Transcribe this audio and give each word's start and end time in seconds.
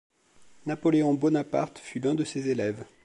Napoléon 0.65 1.13
Bonaparte 1.13 1.77
fut 1.77 1.99
l'un 1.99 2.15
de 2.15 2.23
ses 2.23 2.49
élèves. 2.49 2.85